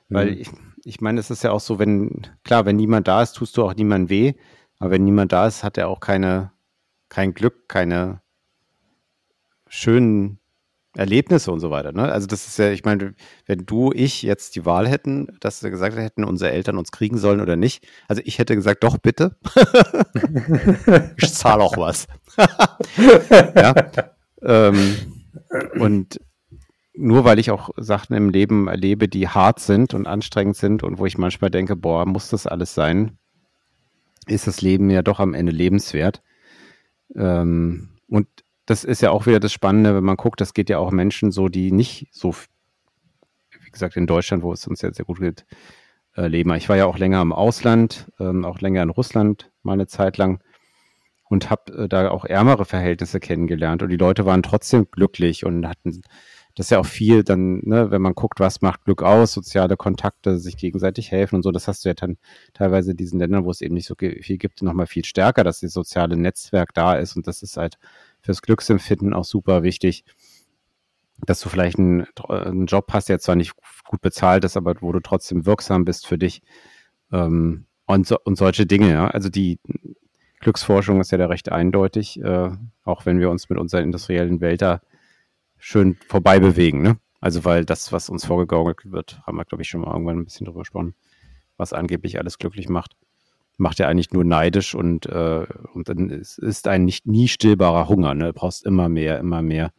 Weil 0.09 0.31
mhm. 0.31 0.41
ich, 0.41 0.51
ich 0.85 1.01
meine, 1.01 1.21
es 1.21 1.31
ist 1.31 1.45
ja 1.45 1.53
auch 1.53 1.61
so, 1.61 1.79
wenn, 1.79 2.27
klar, 2.45 2.65
wenn 2.65 2.77
niemand 2.77 3.09
da 3.09 3.23
ist, 3.23 3.35
tust 3.35 3.57
du 3.57 3.65
auch 3.65 3.75
niemand 3.75 4.11
weh. 4.11 4.35
Aber 4.79 4.91
wenn 4.91 5.05
niemand 5.05 5.33
da 5.33 5.47
ist, 5.47 5.63
hat 5.63 5.79
er 5.79 5.89
auch 5.89 6.01
keine, 6.01 6.53
kein 7.09 7.35
Glück, 7.35 7.69
keine 7.69 8.21
schönen 9.69 10.39
Erlebnisse 10.95 11.51
und 11.51 11.61
so 11.61 11.71
weiter. 11.71 11.93
Ne? 11.93 12.11
Also 12.13 12.27
das 12.27 12.47
ist 12.47 12.59
ja, 12.59 12.71
ich 12.71 12.85
meine, 12.85 13.15
wenn 13.47 13.65
du, 13.65 13.93
ich 13.95 14.23
jetzt 14.23 14.57
die 14.57 14.67
Wahl 14.67 14.87
hätten, 14.87 15.29
dass 15.41 15.63
wir 15.63 15.71
gesagt 15.71 15.97
hätten, 15.97 16.25
unsere 16.25 16.51
Eltern 16.51 16.77
uns 16.77 16.93
kriegen 16.93 17.17
sollen 17.17 17.41
oder 17.41 17.57
nicht. 17.57 17.87
Also 18.09 18.21
ich 18.25 18.39
hätte 18.39 18.55
gesagt, 18.55 18.85
doch 18.85 18.99
bitte. 18.99 19.37
ich 21.17 21.33
zahle 21.33 21.63
auch 21.63 21.77
was. 21.79 22.07
ja. 23.57 23.75
Ähm, 24.43 24.97
und 25.79 26.21
nur 26.95 27.25
weil 27.25 27.39
ich 27.39 27.51
auch 27.51 27.71
Sachen 27.77 28.15
im 28.15 28.29
Leben 28.29 28.69
erlebe, 28.69 29.09
die 29.09 29.29
hart 29.29 29.61
sind 29.61 29.95
und 29.95 30.07
anstrengend 30.07 30.57
sind 30.57 30.83
und 30.83 30.99
wo 30.99 31.07
ich 31.07 31.17
manchmal 31.17 31.51
denke, 31.51 31.75
boah, 31.75 32.05
muss 32.05 32.29
das 32.29 32.47
alles 32.47 32.75
sein, 32.75 33.17
ist 34.27 34.47
das 34.47 34.61
Leben 34.61 34.91
ja 34.91 35.03
doch 35.03 35.21
am 35.21 35.33
Ende 35.33 35.53
lebenswert. 35.53 36.23
Ähm, 37.17 37.89
und 38.09 38.29
das 38.67 38.85
ist 38.85 39.03
ja 39.03 39.11
auch 39.11 39.27
wieder 39.27 39.41
das 39.41 39.53
Spannende, 39.53 39.95
wenn 39.95 40.05
man 40.05 40.17
guckt, 40.17 40.41
das 40.41 40.55
geht 40.55 40.71
ja 40.71 40.79
auch 40.79 40.91
Menschen 40.91 41.33
so, 41.33 41.49
die 41.49 41.73
nicht 41.73 42.09
so, 42.13 42.35
wie 43.61 43.71
gesagt, 43.71 43.97
in 43.97 44.07
Deutschland, 44.07 44.43
wo 44.43 44.53
es 44.53 44.67
uns 44.67 44.83
ja 44.83 44.93
sehr 44.93 45.05
gut 45.05 45.21
geht, 45.21 45.45
äh, 46.17 46.27
leben. 46.27 46.55
Ich 46.55 46.69
war 46.69 46.77
ja 46.77 46.87
auch 46.87 46.99
länger 46.99 47.23
im 47.23 47.33
Ausland, 47.33 48.11
ähm, 48.21 48.45
auch 48.45 48.61
länger 48.61 48.83
in 48.83 48.91
Russland 48.91 49.51
mal 49.63 49.75
eine 49.75 49.87
Zeit 49.87 50.17
lang 50.19 50.43
und 51.25 51.51
habe 51.51 51.73
äh, 51.73 51.89
da 51.89 52.11
auch 52.11 52.25
ärmere 52.25 52.65
Verhältnisse 52.65 53.19
kennengelernt 53.21 53.83
und 53.83 53.89
die 53.89 53.97
Leute 53.97 54.27
waren 54.27 54.43
trotzdem 54.43 54.87
glücklich 54.91 55.45
und 55.45 55.67
hatten 55.67 56.03
das 56.55 56.67
ist 56.67 56.71
ja 56.71 56.79
auch 56.81 56.87
viel 56.87 57.25
dann, 57.25 57.61
ne, 57.65 57.91
wenn 57.91 58.03
man 58.03 58.15
guckt, 58.15 58.39
was 58.39 58.61
macht 58.61 58.85
Glück 58.85 59.03
aus, 59.03 59.33
soziale 59.33 59.77
Kontakte, 59.77 60.39
sich 60.39 60.57
gegenseitig 60.57 61.11
helfen 61.11 61.37
und 61.37 61.43
so, 61.43 61.51
das 61.51 61.67
hast 61.67 61.85
du 61.85 61.89
ja 61.89 61.95
dann 61.95 62.19
teilweise 62.53 62.91
in 62.91 62.99
diesen 62.99 63.19
Ländern, 63.19 63.45
wo 63.45 63.51
es 63.51 63.63
eben 63.63 63.75
nicht 63.75 63.87
so 63.87 63.95
viel 63.97 64.37
gibt, 64.37 64.63
nochmal 64.63 64.87
viel 64.87 65.05
stärker, 65.05 65.45
dass 65.45 65.61
das 65.61 65.73
soziale 65.73 66.17
Netzwerk 66.17 66.75
da 66.75 66.95
ist 66.95 67.17
und 67.17 67.27
das 67.27 67.43
ist 67.43 67.57
halt 67.57 67.79
fürs 68.23 68.43
Glücksempfinden 68.43 69.13
auch 69.13 69.25
super 69.25 69.63
wichtig, 69.63 70.05
dass 71.27 71.41
du 71.41 71.49
vielleicht 71.49 71.79
einen, 71.79 72.07
einen 72.29 72.67
Job 72.67 72.87
hast, 72.93 73.09
der 73.09 73.19
zwar 73.19 73.37
nicht 73.37 73.53
gut 73.85 74.01
bezahlt 74.01 74.45
ist, 74.45 74.57
aber 74.57 74.75
wo 74.81 74.93
du 74.93 75.01
trotzdem 75.01 75.47
wirksam 75.47 75.85
bist 75.85 76.07
für 76.07 76.19
dich 76.19 76.43
ähm, 77.13 77.67
und, 77.87 78.07
so, 78.07 78.17
und 78.25 78.37
solche 78.37 78.67
Dinge, 78.67 78.91
ja, 78.91 79.09
also 79.09 79.29
die 79.29 79.61
Glücksforschung 80.41 81.01
ist 81.01 81.13
ja 81.13 81.19
da 81.19 81.27
recht 81.27 81.53
eindeutig, 81.53 82.21
äh, 82.21 82.51
auch 82.85 83.07
wenn 83.07 83.21
wir 83.21 83.31
uns 83.31 83.49
mit 83.49 83.59
unserer 83.59 83.83
industriellen 83.83 84.41
Welt 84.41 84.63
da 84.63 84.81
schön 85.59 85.97
vorbei 86.09 86.41
bewegen. 86.41 86.83
Ne? 86.83 86.99
Also 87.21 87.45
weil 87.45 87.65
das, 87.65 87.93
was 87.93 88.09
uns 88.09 88.25
vorgegaukelt 88.25 88.91
wird, 88.91 89.21
haben 89.25 89.37
wir, 89.37 89.45
glaube 89.45 89.63
ich, 89.63 89.69
schon 89.69 89.83
mal 89.83 89.93
irgendwann 89.93 90.19
ein 90.19 90.25
bisschen 90.25 90.47
drüber 90.47 90.61
gesprochen, 90.61 90.95
was 91.57 91.73
angeblich 91.73 92.19
alles 92.19 92.39
glücklich 92.39 92.69
macht, 92.69 92.97
macht 93.63 93.79
ja 93.79 93.89
eigentlich 93.89 94.13
nur 94.13 94.25
neidisch 94.25 94.75
und, 94.75 95.07
äh, 95.07 95.47
und 95.73 95.89
dann 95.89 96.11
ist, 96.11 96.39
ist 96.39 96.69
ein 96.69 96.85
nicht 96.85 97.07
nie 97.07 97.29
stillbarer 97.29 97.89
Hunger. 97.89 98.15
Ne? 98.15 98.27
Du 98.27 98.33
brauchst 98.35 98.67
immer 98.67 98.89
mehr, 98.89 99.19
immer 99.19 99.41
mehr, 99.41 99.73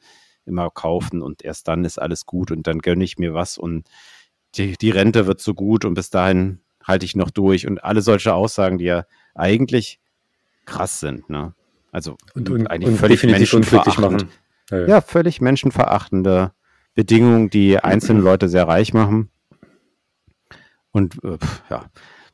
immer 0.46 0.70
kaufen 0.72 1.22
und 1.22 1.44
erst 1.44 1.68
dann 1.68 1.86
ist 1.86 2.02
alles 2.02 2.26
gut 2.26 2.50
und 2.50 2.66
dann 2.66 2.80
gönne 2.80 3.04
ich 3.04 3.18
mir 3.18 3.34
was 3.34 3.58
und 3.58 3.88
die, 4.56 4.78
die 4.78 4.90
Rente 4.90 5.28
wird 5.28 5.42
so 5.42 5.54
gut 5.54 5.86
und 5.86 5.94
bis 5.94 6.10
dahin 6.10 6.62
halte 6.84 7.06
ich 7.06 7.16
noch 7.16 7.30
durch 7.30 7.68
und 7.68 7.84
alle 7.84 8.02
solche 8.02 8.34
Aussagen, 8.34 8.78
die 8.78 8.86
ja 8.86 9.06
eigentlich 9.36 10.00
krass 10.66 11.00
sind. 11.00 11.30
Ne? 11.30 11.54
Also 11.92 12.18
und, 12.34 12.50
und 12.50 12.68
eigentlich 12.68 12.90
und 12.90 12.98
völlig 12.98 13.54
unglücklich 13.54 13.98
machen. 13.98 14.30
Ja, 14.72 14.88
ja. 14.88 15.02
völlig 15.02 15.42
menschenverachtende 15.42 16.54
Bedingungen, 16.96 17.50
die 17.50 17.80
einzelne 17.80 18.22
Leute 18.22 18.48
sehr 18.48 18.68
reich 18.68 18.94
machen. 18.94 19.30
Und 20.92 21.22
äh, 21.24 21.38
ja, 21.70 21.86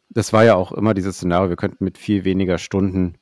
das 0.10 0.34
war 0.34 0.44
ja 0.44 0.56
auch 0.56 0.72
immer 0.72 0.94
dieses 0.94 1.18
Szenario, 1.18 1.50
wir 1.50 1.56
könnten 1.56 1.84
mit 1.84 1.98
viel 1.98 2.26
weniger 2.26 2.58
Stunden 2.58 3.18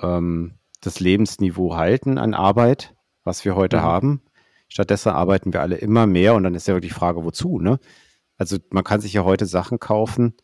ähm, 0.00 0.54
das 0.80 1.00
Lebensniveau 1.00 1.76
halten 1.76 2.18
an 2.18 2.34
Arbeit, 2.34 2.94
was 3.24 3.44
wir 3.44 3.56
heute 3.56 3.78
mhm. 3.78 3.82
haben. 3.82 4.22
Stattdessen 4.68 5.10
arbeiten 5.10 5.52
wir 5.52 5.62
alle 5.62 5.76
immer 5.76 6.06
mehr 6.06 6.34
und 6.34 6.42
dann 6.42 6.54
ist 6.54 6.68
ja 6.68 6.74
wirklich 6.74 6.92
die 6.92 6.98
Frage, 6.98 7.24
wozu, 7.24 7.58
ne? 7.58 7.78
Also 8.36 8.58
man 8.70 8.84
kann 8.84 9.00
sich 9.00 9.14
ja 9.14 9.24
heute 9.24 9.46
Sachen 9.46 9.80
kaufen 9.80 10.34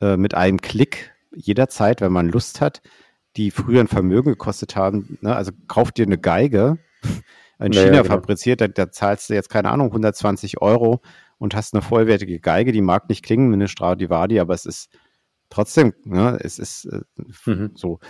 äh, 0.00 0.16
mit 0.16 0.34
einem 0.34 0.60
Klick 0.60 1.12
jederzeit, 1.34 2.00
wenn 2.00 2.12
man 2.12 2.28
Lust 2.28 2.60
hat, 2.60 2.82
die 3.36 3.50
früher 3.50 3.80
ein 3.80 3.88
Vermögen 3.88 4.30
gekostet 4.30 4.76
haben. 4.76 5.18
Ne? 5.22 5.34
Also 5.34 5.50
kauft 5.66 5.96
dir 5.96 6.06
eine 6.06 6.18
Geige, 6.18 6.78
in 7.58 7.72
China 7.72 7.84
ja, 7.84 8.02
genau. 8.02 8.14
fabriziert, 8.14 8.60
da, 8.60 8.68
da, 8.68 8.90
zahlst 8.90 9.30
du 9.30 9.34
jetzt, 9.34 9.48
keine 9.48 9.70
Ahnung, 9.70 9.88
120 9.88 10.60
Euro 10.60 11.00
und 11.38 11.54
hast 11.54 11.74
eine 11.74 11.82
vollwertige 11.82 12.40
Geige, 12.40 12.72
die 12.72 12.80
mag 12.80 13.08
nicht 13.08 13.24
klingen 13.24 13.50
wie 13.50 13.54
eine 13.54 13.68
Stradivari, 13.68 14.40
aber 14.40 14.54
es 14.54 14.66
ist 14.66 14.90
trotzdem, 15.52 15.92
ne, 16.04 16.38
es 16.42 16.58
ist 16.58 16.86
äh, 16.86 17.00
mhm. 17.46 17.72
so. 17.74 18.00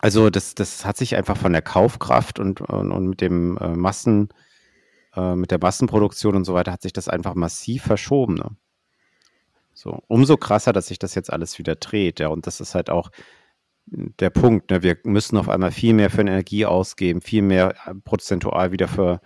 Also 0.00 0.30
das, 0.30 0.54
das 0.54 0.84
hat 0.84 0.96
sich 0.96 1.16
einfach 1.16 1.36
von 1.36 1.52
der 1.52 1.62
Kaufkraft 1.62 2.38
und, 2.38 2.60
und, 2.60 2.92
und 2.92 3.06
mit 3.08 3.20
dem 3.20 3.56
äh, 3.58 3.74
Massen, 3.74 4.28
äh, 5.16 5.34
mit 5.34 5.50
der 5.50 5.58
Massenproduktion 5.58 6.36
und 6.36 6.44
so 6.44 6.54
weiter 6.54 6.70
hat 6.70 6.82
sich 6.82 6.92
das 6.92 7.08
einfach 7.08 7.34
massiv 7.34 7.82
verschoben. 7.82 8.34
Ne? 8.34 8.56
So, 9.74 10.02
umso 10.06 10.36
krasser, 10.36 10.72
dass 10.72 10.86
sich 10.86 11.00
das 11.00 11.16
jetzt 11.16 11.32
alles 11.32 11.58
wieder 11.58 11.74
dreht, 11.74 12.20
ja. 12.20 12.28
Und 12.28 12.46
das 12.46 12.60
ist 12.60 12.74
halt 12.74 12.90
auch, 12.90 13.10
der 13.90 14.30
Punkt. 14.30 14.70
Ne? 14.70 14.82
Wir 14.82 14.98
müssen 15.04 15.36
auf 15.36 15.48
einmal 15.48 15.70
viel 15.70 15.94
mehr 15.94 16.10
für 16.10 16.20
Energie 16.20 16.66
ausgeben, 16.66 17.20
viel 17.20 17.42
mehr 17.42 17.74
äh, 17.86 17.94
prozentual 17.94 18.72
wieder 18.72 18.88
für 18.88 19.20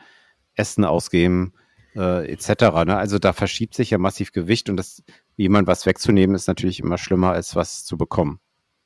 Essen 0.54 0.84
ausgeben, 0.84 1.54
äh, 1.96 2.30
etc. 2.30 2.48
Ne? 2.86 2.96
Also 2.96 3.18
da 3.18 3.32
verschiebt 3.32 3.74
sich 3.74 3.90
ja 3.90 3.98
massiv 3.98 4.32
Gewicht 4.32 4.70
und 4.70 4.76
das, 4.76 5.02
jemand 5.36 5.66
was 5.66 5.86
wegzunehmen, 5.86 6.34
ist 6.34 6.48
natürlich 6.48 6.80
immer 6.80 6.98
schlimmer, 6.98 7.32
als 7.32 7.56
was 7.56 7.84
zu 7.84 7.96
bekommen. 7.96 8.40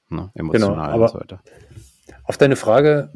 Ne? 0.08 0.30
Emotional 0.34 0.74
genau, 0.74 0.82
aber, 0.82 1.04
und 1.04 1.10
so 1.10 1.20
weiter. 1.20 1.40
Auf 2.24 2.38
deine 2.38 2.56
Frage, 2.56 3.10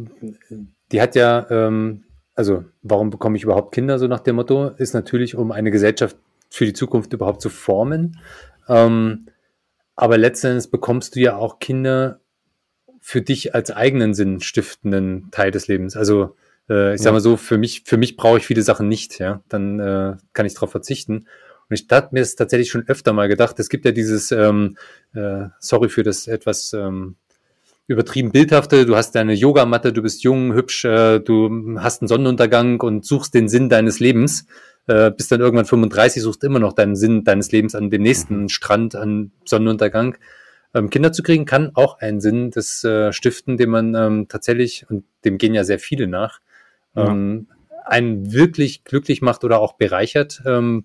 die 0.93 1.01
hat 1.01 1.15
ja, 1.15 1.47
ähm, 1.51 2.05
also 2.35 2.65
warum 2.83 3.11
bekomme 3.11 3.37
ich 3.37 3.45
überhaupt 3.45 3.73
Kinder, 3.73 3.99
so 3.99 4.07
nach 4.07 4.21
dem 4.21 4.37
Motto, 4.37 4.69
ist 4.69 4.95
natürlich, 4.95 5.37
um 5.37 5.53
eine 5.53 5.71
Gesellschaft 5.71 6.17
für 6.49 6.65
die 6.65 6.73
Zukunft 6.73 7.13
überhaupt 7.13 7.41
zu 7.41 7.49
formen. 7.49 8.19
Ähm, 8.69 9.27
aber 9.97 10.19
letztendlich 10.19 10.71
bekommst 10.71 11.17
du 11.17 11.21
ja 11.21 11.37
auch 11.37 11.59
Kinder 11.59 12.21
für 13.01 13.23
dich 13.23 13.55
als 13.55 13.71
eigenen 13.71 14.15
Sinn 14.15 14.41
stiftenden 14.41 15.31
Teil 15.31 15.51
des 15.51 15.69
Lebens. 15.69 15.97
Also 15.97 16.37
äh, 16.71 16.95
ich 16.95 17.03
sag 17.03 17.13
mal 17.13 17.21
so, 17.21 17.37
für 17.37 17.59
mich, 17.59 17.83
für 17.85 17.97
mich 17.97 18.17
brauche 18.17 18.39
ich 18.39 18.47
viele 18.47 18.63
Sachen 18.63 18.89
nicht, 18.89 19.19
ja. 19.19 19.43
Dann 19.49 19.81
äh, 19.81 20.17
kann 20.33 20.47
ich 20.47 20.55
darauf 20.55 20.71
verzichten. 20.71 21.27
Und 21.69 21.81
ich 21.81 21.87
habe 21.91 22.09
mir 22.13 22.21
es 22.21 22.37
tatsächlich 22.37 22.71
schon 22.71 22.89
öfter 22.89 23.13
mal 23.13 23.29
gedacht, 23.29 23.59
es 23.59 23.69
gibt 23.69 23.85
ja 23.85 23.93
dieses, 23.93 24.33
ähm, 24.33 24.77
äh, 25.15 25.47
sorry 25.59 25.89
für 25.89 26.03
das 26.03 26.27
etwas 26.27 26.73
ähm, 26.73 27.17
übertrieben 27.87 28.31
bildhafte, 28.31 28.87
du 28.87 28.97
hast 28.97 29.17
deine 29.17 29.35
Yogamatte, 29.35 29.93
du 29.93 30.03
bist 30.03 30.23
jung, 30.23 30.55
hübsch, 30.55 30.85
äh, 30.85 31.19
du 31.19 31.77
hast 31.79 32.03
einen 32.03 32.09
Sonnenuntergang 32.09 32.81
und 32.81 33.05
suchst 33.05 33.35
den 33.35 33.49
Sinn 33.49 33.69
deines 33.69 33.99
Lebens, 33.99 34.47
äh, 34.87 35.11
bist 35.11 35.33
dann 35.33 35.41
irgendwann 35.41 35.67
35, 35.67 36.23
suchst 36.23 36.45
immer 36.45 36.61
noch 36.61 36.73
deinen 36.73 36.97
Sinn 36.97 37.25
deines 37.25 37.51
Lebens 37.53 37.75
an 37.75 37.91
dem 37.91 38.03
nächsten 38.03 38.43
mhm. 38.43 38.49
Strand, 38.49 38.95
an 38.95 39.33
Sonnenuntergang. 39.45 40.17
Ähm, 40.73 40.91
Kinder 40.91 41.13
zu 41.13 41.23
kriegen 41.23 41.47
kann 41.47 41.73
auch 41.75 41.99
einen 41.99 42.21
Sinn 42.21 42.51
des 42.51 42.85
äh, 42.85 43.13
Stiften, 43.13 43.57
den 43.57 43.71
man 43.71 43.95
ähm, 43.95 44.27
tatsächlich, 44.29 44.87
und 44.89 45.05
dem 45.25 45.39
gehen 45.39 45.55
ja 45.55 45.65
sehr 45.65 45.81
viele 45.81 46.07
nach, 46.07 46.41
ähm, 46.97 47.49
ja. 47.71 47.77
einen 47.87 48.33
wirklich 48.33 48.85
glücklich 48.85 49.23
macht 49.23 49.45
oder 49.45 49.61
auch 49.61 49.75
bereichert, 49.75 50.43
ähm, 50.47 50.85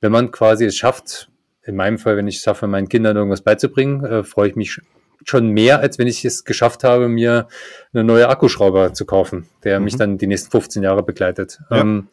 wenn 0.00 0.12
man 0.12 0.30
quasi 0.30 0.64
es 0.64 0.76
schafft, 0.76 1.30
in 1.62 1.76
meinem 1.76 1.98
Fall, 1.98 2.16
wenn 2.16 2.28
ich 2.28 2.36
es 2.36 2.42
schaffe, 2.42 2.66
meinen 2.66 2.88
Kindern 2.88 3.16
irgendwas 3.16 3.42
beizubringen, 3.42 4.04
äh, 4.04 4.22
freue 4.22 4.48
ich 4.48 4.56
mich 4.56 4.80
schon 5.24 5.48
mehr, 5.48 5.80
als 5.80 5.98
wenn 5.98 6.06
ich 6.06 6.24
es 6.24 6.44
geschafft 6.44 6.84
habe, 6.84 7.08
mir 7.08 7.48
eine 7.92 8.04
neue 8.04 8.28
Akkuschrauber 8.28 8.94
zu 8.94 9.04
kaufen, 9.04 9.48
der 9.64 9.78
mhm. 9.78 9.84
mich 9.84 9.96
dann 9.96 10.18
die 10.18 10.28
nächsten 10.28 10.50
15 10.50 10.82
Jahre 10.82 11.02
begleitet. 11.02 11.60
Ja. 11.70 11.78
Ähm, 11.78 12.08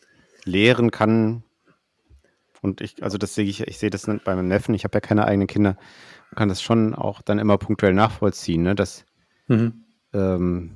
Lehren 0.45 0.91
kann, 0.91 1.43
und 2.61 2.81
ich, 2.81 3.03
also 3.03 3.17
das 3.17 3.35
sehe 3.35 3.45
ich, 3.45 3.61
ich 3.67 3.77
sehe 3.77 3.89
das 3.89 4.05
bei 4.05 4.35
meinem 4.35 4.47
Neffen, 4.47 4.73
ich 4.73 4.83
habe 4.83 4.95
ja 4.95 5.01
keine 5.01 5.25
eigenen 5.25 5.47
Kinder, 5.47 5.77
kann 6.35 6.49
das 6.49 6.61
schon 6.61 6.95
auch 6.95 7.21
dann 7.21 7.39
immer 7.39 7.57
punktuell 7.57 7.93
nachvollziehen, 7.93 8.63
ne? 8.63 8.75
dass 8.75 9.05
mhm. 9.47 9.83
ähm, 10.13 10.71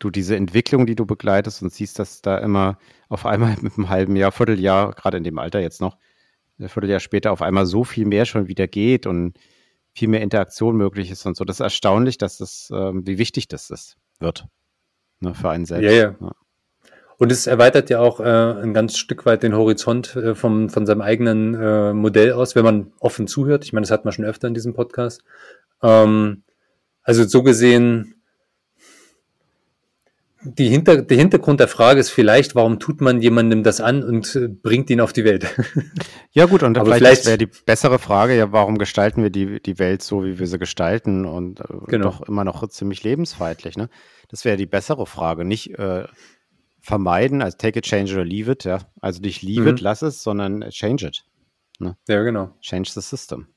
du 0.00 0.10
diese 0.10 0.34
Entwicklung, 0.34 0.86
die 0.86 0.96
du 0.96 1.06
begleitest 1.06 1.62
und 1.62 1.72
siehst, 1.72 1.98
dass 2.00 2.22
da 2.22 2.38
immer 2.38 2.78
auf 3.08 3.24
einmal 3.26 3.56
mit 3.60 3.76
einem 3.76 3.88
halben 3.88 4.16
Jahr, 4.16 4.32
Vierteljahr, 4.32 4.92
gerade 4.92 5.18
in 5.18 5.24
dem 5.24 5.38
Alter 5.38 5.60
jetzt 5.60 5.80
noch, 5.80 5.96
ein 6.58 6.68
Vierteljahr 6.68 7.00
später 7.00 7.32
auf 7.32 7.40
einmal 7.40 7.66
so 7.66 7.84
viel 7.84 8.04
mehr 8.04 8.26
schon 8.26 8.48
wieder 8.48 8.66
geht 8.66 9.06
und 9.06 9.38
viel 9.92 10.08
mehr 10.08 10.20
Interaktion 10.20 10.76
möglich 10.76 11.10
ist 11.10 11.24
und 11.26 11.36
so. 11.36 11.44
Das 11.44 11.56
ist 11.56 11.60
erstaunlich, 11.60 12.18
dass 12.18 12.38
das, 12.38 12.70
ähm, 12.72 13.06
wie 13.06 13.18
wichtig 13.18 13.48
das 13.48 13.70
ist, 13.70 13.96
wird. 14.18 14.46
Ne, 15.20 15.34
für 15.34 15.50
einen 15.50 15.64
selbst. 15.66 15.84
Ja, 15.84 15.90
ja. 15.90 16.14
ja. 16.20 16.32
Und 17.18 17.30
es 17.30 17.46
erweitert 17.46 17.90
ja 17.90 18.00
auch 18.00 18.20
äh, 18.20 18.24
ein 18.24 18.72
ganz 18.72 18.96
Stück 18.96 19.26
weit 19.26 19.42
den 19.42 19.54
Horizont 19.54 20.16
äh, 20.16 20.34
vom, 20.34 20.70
von 20.70 20.86
seinem 20.86 21.02
eigenen 21.02 21.54
äh, 21.54 21.92
Modell 21.92 22.32
aus, 22.32 22.56
wenn 22.56 22.64
man 22.64 22.92
offen 22.98 23.26
zuhört. 23.26 23.64
Ich 23.64 23.74
meine, 23.74 23.82
das 23.82 23.90
hat 23.90 24.06
man 24.06 24.12
schon 24.12 24.24
öfter 24.24 24.48
in 24.48 24.54
diesem 24.54 24.72
Podcast. 24.72 25.22
Ähm, 25.82 26.44
also 27.02 27.24
so 27.24 27.42
gesehen 27.42 28.19
die 30.42 30.68
Hinter, 30.68 31.02
der 31.02 31.16
Hintergrund 31.16 31.60
der 31.60 31.68
Frage 31.68 32.00
ist 32.00 32.10
vielleicht, 32.10 32.54
warum 32.54 32.78
tut 32.78 33.00
man 33.00 33.20
jemandem 33.20 33.62
das 33.62 33.80
an 33.80 34.02
und 34.02 34.34
äh, 34.36 34.48
bringt 34.48 34.88
ihn 34.90 35.00
auf 35.00 35.12
die 35.12 35.24
Welt? 35.24 35.46
Ja 36.32 36.46
gut, 36.46 36.62
und 36.62 36.78
vielleicht, 36.78 36.98
vielleicht 36.98 37.26
wäre 37.26 37.38
die 37.38 37.50
bessere 37.66 37.98
Frage, 37.98 38.36
ja, 38.36 38.52
warum 38.52 38.78
gestalten 38.78 39.20
wir 39.24 39.30
die, 39.30 39.60
die 39.60 39.80
Welt 39.80 40.00
so, 40.00 40.24
wie 40.24 40.38
wir 40.38 40.46
sie 40.46 40.60
gestalten 40.60 41.24
und 41.24 41.58
äh, 41.58 41.64
genau. 41.88 42.04
doch 42.04 42.22
immer 42.22 42.44
noch 42.44 42.64
ziemlich 42.68 43.02
lebensfeindlich, 43.02 43.76
ne? 43.76 43.88
Das 44.28 44.44
wäre 44.44 44.56
die 44.56 44.66
bessere 44.66 45.06
Frage, 45.06 45.44
nicht 45.44 45.76
äh, 45.76 46.04
vermeiden, 46.80 47.42
also 47.42 47.56
take 47.58 47.80
it, 47.80 47.84
change 47.84 48.12
it 48.12 48.18
or 48.18 48.24
leave 48.24 48.52
it, 48.52 48.62
ja. 48.62 48.78
Also 49.00 49.20
nicht 49.22 49.42
leave 49.42 49.62
mhm. 49.62 49.68
it, 49.68 49.80
lass 49.80 50.02
es, 50.02 50.22
sondern 50.22 50.60
change 50.70 51.08
it. 51.08 51.24
Ne? 51.80 51.96
Ja, 52.08 52.22
genau. 52.22 52.54
Change 52.60 52.90
the 52.94 53.00
system. 53.00 53.48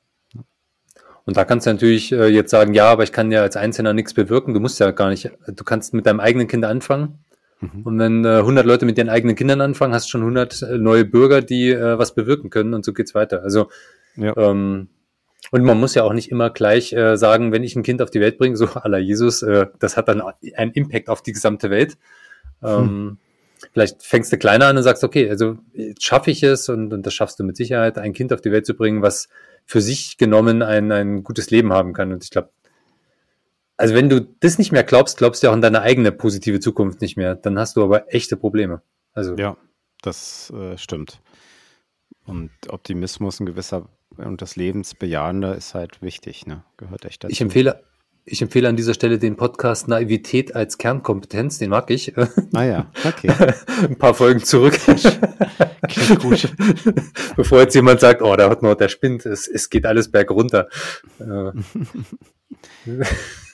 Und 1.26 1.38
da 1.38 1.46
kannst 1.46 1.66
du 1.66 1.72
natürlich 1.72 2.12
äh, 2.12 2.28
jetzt 2.28 2.52
sagen, 2.52 2.74
ja, 2.74 2.88
aber 2.88 3.04
ich 3.04 3.12
kann 3.12 3.32
ja 3.32 3.42
als 3.42 3.56
Einzelner 3.56 3.94
nichts 3.94 4.14
bewirken. 4.14 4.54
Du 4.54 4.60
musst 4.60 4.80
ja 4.80 4.92
gar 4.92 5.10
nicht, 5.10 5.32
du 5.48 5.64
kannst 5.64 5.94
mit 5.94 6.06
deinem 6.06 6.20
eigenen 6.20 6.48
Kind 6.48 6.66
anfangen. 6.66 7.24
Mhm. 7.62 7.82
Und 7.84 8.00
wenn 8.00 8.26
äh, 8.26 8.40
100 8.40 8.66
Leute 8.66 8.86
mit 8.86 8.98
ihren 8.98 9.10
eigenen 9.10 9.36
Kindern 9.36 9.62
anfangen, 9.62 9.94
hast 9.94 10.08
du 10.08 10.10
schon 10.10 10.22
100 10.22 10.62
äh, 10.62 10.78
neue 10.78 11.06
Bürger, 11.06 11.42
die 11.42 11.70
äh, 11.70 11.98
was 11.98 12.14
bewirken 12.14 12.50
können 12.50 12.74
und 12.74 12.84
so 12.84 12.94
geht's 12.94 13.16
weiter. 13.16 13.42
Also, 13.44 13.70
ja. 14.18 14.36
ähm, 14.36 14.90
und 15.52 15.64
man 15.64 15.80
muss 15.80 15.96
ja 15.96 16.04
auch 16.04 16.14
nicht 16.14 16.32
immer 16.32 16.50
gleich 16.50 16.94
äh, 16.94 17.16
sagen, 17.16 17.52
wenn 17.52 17.64
ich 17.64 17.76
ein 17.76 17.84
Kind 17.84 18.02
auf 18.02 18.10
die 18.10 18.20
Welt 18.20 18.38
bringe, 18.38 18.58
so 18.58 18.66
aller 18.74 18.98
Jesus, 18.98 19.44
äh, 19.44 19.68
das 19.80 19.96
hat 19.96 20.10
dann 20.10 20.22
einen 20.56 20.72
Impact 20.72 21.10
auf 21.10 21.22
die 21.22 21.32
gesamte 21.32 21.70
Welt. 21.70 21.98
Ähm, 22.62 22.80
hm. 22.80 23.18
Vielleicht 23.72 24.04
fängst 24.04 24.32
du 24.32 24.38
kleiner 24.38 24.68
an 24.68 24.78
und 24.78 24.84
sagst, 24.84 25.04
okay, 25.04 25.30
also 25.30 25.58
schaffe 26.00 26.32
ich 26.32 26.44
es 26.44 26.70
und, 26.70 26.94
und 26.94 27.06
das 27.06 27.14
schaffst 27.14 27.40
du 27.40 27.44
mit 27.44 27.56
Sicherheit, 27.56 27.98
ein 27.98 28.14
Kind 28.14 28.34
auf 28.34 28.42
die 28.42 28.52
Welt 28.52 28.66
zu 28.66 28.76
bringen, 28.76 29.02
was 29.02 29.30
für 29.66 29.82
sich 29.82 30.18
genommen 30.18 30.62
ein, 30.62 30.92
ein 30.92 31.24
gutes 31.24 31.50
Leben 31.50 31.72
haben 31.72 31.94
kann. 31.94 32.12
Und 32.12 32.24
ich 32.24 32.30
glaube, 32.30 32.50
also 33.78 33.96
wenn 33.96 34.10
du 34.10 34.22
das 34.22 34.58
nicht 34.58 34.72
mehr 34.72 34.84
glaubst, 34.84 35.18
glaubst 35.18 35.44
du 35.44 35.50
auch 35.50 35.54
an 35.54 35.62
deine 35.62 35.82
eigene 35.82 36.12
positive 36.12 36.60
Zukunft 36.60 37.02
nicht 37.02 37.18
mehr. 37.18 37.36
Dann 37.36 37.58
hast 37.58 37.76
du 37.78 37.84
aber 37.84 38.14
echte 38.14 38.38
Probleme. 38.38 38.82
Also 39.14 39.36
ja, 39.36 39.58
das 40.02 40.52
äh, 40.52 40.78
stimmt. 40.78 41.22
Und 42.26 42.52
Optimismus 42.70 43.40
ein 43.40 43.46
gewisser 43.46 43.90
und 44.18 44.42
das 44.42 44.56
Lebensbejahende 44.56 45.54
ist 45.54 45.74
halt 45.74 46.02
wichtig, 46.02 46.46
ne? 46.46 46.64
Gehört 46.78 47.06
echt 47.06 47.24
dazu. 47.24 47.32
Ich 47.32 47.42
empfehle, 47.42 47.84
ich 48.26 48.42
empfehle 48.42 48.70
an 48.70 48.76
dieser 48.76 48.94
Stelle 48.94 49.20
den 49.20 49.36
Podcast 49.36 49.88
Naivität 49.88 50.56
als 50.56 50.78
Kernkompetenz, 50.78 51.58
den 51.58 51.70
mag 51.70 51.90
ich. 51.90 52.14
Ah 52.54 52.64
ja, 52.64 52.92
okay. 53.06 53.30
Ein 53.82 53.98
paar 53.98 54.14
Folgen 54.14 54.44
zurück. 54.44 54.80
Klingt 55.90 56.22
gut. 56.22 56.54
Bevor 57.36 57.60
jetzt 57.60 57.76
jemand 57.76 58.00
sagt, 58.00 58.22
oh, 58.22 58.36
da 58.36 58.50
hat 58.50 58.62
noch 58.62 58.76
der 58.76 58.88
spinnt, 58.88 59.26
es, 59.26 59.48
es 59.48 59.70
geht 59.70 59.86
alles 59.86 60.10
bergunter. 60.10 60.70
Äh. 61.20 61.52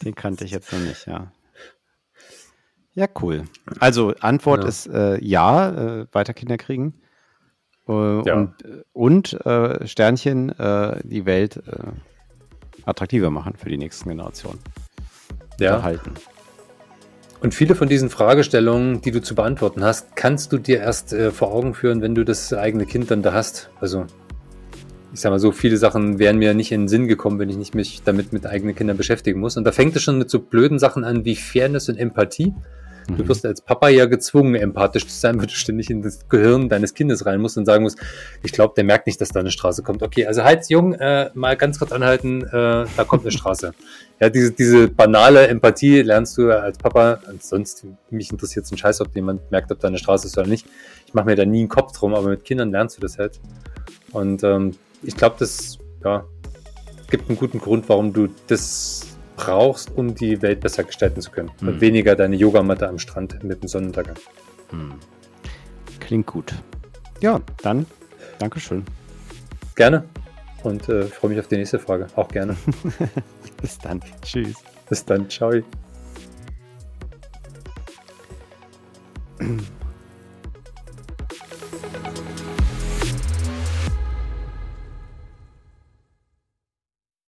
den 0.03 0.15
kannte 0.15 0.45
ich 0.45 0.51
jetzt 0.51 0.71
noch 0.71 0.79
nicht, 0.79 1.07
ja. 1.07 1.31
Ja, 2.93 3.07
cool. 3.21 3.45
Also 3.79 4.13
Antwort 4.19 4.63
ja. 4.63 4.69
ist 4.69 4.88
äh, 4.88 5.23
ja, 5.23 6.01
äh, 6.01 6.07
weiter 6.11 6.33
Kinder 6.33 6.57
kriegen. 6.57 7.01
Äh, 7.88 8.27
ja. 8.27 8.35
Und, 8.35 8.53
und 8.93 9.45
äh, 9.45 9.88
Sternchen, 9.88 10.49
äh, 10.49 10.99
die 11.03 11.25
Welt 11.25 11.61
attraktiver 12.86 13.29
machen 13.29 13.53
für 13.57 13.69
die 13.69 13.77
nächsten 13.77 14.09
Generationen. 14.09 14.59
Ja. 15.59 15.75
Erhalten. 15.75 16.13
Und 17.41 17.53
viele 17.53 17.75
von 17.75 17.88
diesen 17.88 18.09
Fragestellungen, 18.09 19.01
die 19.01 19.12
du 19.12 19.21
zu 19.21 19.33
beantworten 19.33 19.83
hast, 19.83 20.15
kannst 20.15 20.51
du 20.51 20.57
dir 20.57 20.79
erst 20.79 21.13
äh, 21.13 21.31
vor 21.31 21.53
Augen 21.53 21.74
führen, 21.74 22.01
wenn 22.01 22.13
du 22.13 22.25
das 22.25 22.51
eigene 22.53 22.86
Kind 22.86 23.12
dann 23.12 23.21
da 23.21 23.33
hast. 23.33 23.69
Also, 23.79 24.05
ich 25.13 25.21
sag 25.21 25.31
mal 25.31 25.39
so, 25.39 25.51
viele 25.51 25.77
Sachen 25.77 26.19
wären 26.19 26.38
mir 26.38 26.53
nicht 26.53 26.71
in 26.71 26.81
den 26.81 26.88
Sinn 26.89 27.07
gekommen, 27.07 27.39
wenn 27.39 27.50
ich 27.50 27.57
nicht 27.57 27.75
mich 27.75 28.01
damit 28.03 28.33
mit 28.33 28.45
eigenen 28.45 28.75
Kindern 28.75 28.98
beschäftigen 28.98 29.39
muss. 29.39 29.55
Und 29.55 29.63
da 29.63 29.71
fängt 29.71 29.95
es 29.95 30.03
schon 30.03 30.17
mit 30.17 30.29
so 30.29 30.39
blöden 30.39 30.79
Sachen 30.79 31.05
an 31.05 31.24
wie 31.24 31.36
Fairness 31.36 31.88
und 31.88 31.98
Empathie. 31.98 32.53
Du 33.17 33.27
wirst 33.27 33.45
als 33.45 33.61
Papa 33.61 33.89
ja 33.89 34.05
gezwungen, 34.05 34.55
empathisch 34.55 35.07
zu 35.07 35.19
sein, 35.19 35.37
weil 35.39 35.47
du 35.47 35.53
ständig 35.53 35.89
in 35.89 36.01
das 36.01 36.27
Gehirn 36.29 36.69
deines 36.69 36.93
Kindes 36.93 37.25
rein 37.25 37.41
musst 37.41 37.57
und 37.57 37.65
sagen 37.65 37.83
musst, 37.83 37.97
ich 38.43 38.51
glaube, 38.51 38.73
der 38.75 38.83
merkt 38.83 39.07
nicht, 39.07 39.19
dass 39.19 39.29
da 39.29 39.39
eine 39.39 39.51
Straße 39.51 39.83
kommt. 39.83 40.03
Okay, 40.03 40.25
also 40.25 40.43
halt, 40.43 40.69
Jung, 40.69 40.93
äh, 40.93 41.29
mal 41.33 41.57
ganz 41.57 41.79
kurz 41.79 41.91
anhalten, 41.91 42.43
äh, 42.43 42.49
da 42.51 43.03
kommt 43.07 43.23
eine 43.23 43.31
Straße. 43.31 43.73
Ja, 44.19 44.29
diese, 44.29 44.51
diese 44.51 44.87
banale 44.89 45.47
Empathie 45.47 46.01
lernst 46.01 46.37
du 46.37 46.51
als 46.51 46.77
Papa. 46.77 47.19
Sonst, 47.39 47.85
mich 48.09 48.31
interessiert 48.31 48.65
es 48.65 48.71
ein 48.71 48.77
Scheiß, 48.77 49.01
ob 49.01 49.15
jemand 49.15 49.49
merkt, 49.51 49.71
ob 49.71 49.79
da 49.79 49.87
eine 49.87 49.97
Straße 49.97 50.27
ist 50.27 50.37
oder 50.37 50.47
nicht. 50.47 50.67
Ich 51.07 51.13
mache 51.13 51.25
mir 51.25 51.35
da 51.35 51.45
nie 51.45 51.59
einen 51.59 51.69
Kopf 51.69 51.97
drum, 51.97 52.13
aber 52.13 52.29
mit 52.29 52.43
Kindern 52.43 52.71
lernst 52.71 52.97
du 52.97 53.01
das 53.01 53.17
halt. 53.17 53.39
Und 54.11 54.43
ähm, 54.43 54.75
ich 55.03 55.15
glaube, 55.15 55.37
das 55.39 55.77
ja, 56.03 56.25
gibt 57.09 57.29
einen 57.29 57.37
guten 57.37 57.59
Grund, 57.59 57.87
warum 57.87 58.13
du 58.13 58.27
das 58.47 59.08
brauchst, 59.39 59.91
um 59.96 60.15
die 60.15 60.41
Welt 60.41 60.60
besser 60.60 60.84
gestalten 60.84 61.22
zu 61.22 61.31
können. 61.31 61.51
Hm. 61.60 61.67
Und 61.67 61.81
weniger 61.81 62.15
deine 62.15 62.36
Yogamatte 62.36 62.88
am 62.88 63.00
Strand 63.00 63.43
mit 63.43 63.63
dem 63.63 63.67
Sonnenuntergang. 63.67 64.17
Hm. 64.72 64.93
Klingt 66.00 66.27
gut. 66.27 66.53
Ja, 67.22 67.39
dann 67.62 67.86
Dankeschön. 68.39 68.86
Gerne. 69.75 70.05
Und 70.63 70.89
äh, 70.89 71.03
freue 71.03 71.31
mich 71.31 71.39
auf 71.39 71.48
die 71.48 71.58
nächste 71.58 71.79
Frage. 71.79 72.08
Auch 72.15 72.29
gerne. 72.29 72.55
Bis 73.62 73.77
dann. 73.77 74.01
Tschüss. 74.22 74.55
Bis 74.88 75.05
dann. 75.05 75.29
Ciao. 75.29 75.51